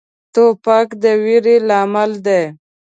[0.33, 2.41] توپک د ویرو لامل دی.